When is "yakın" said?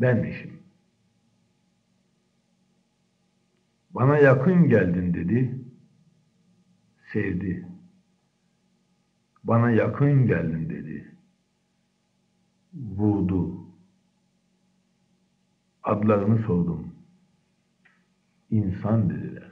4.18-4.68, 9.70-10.26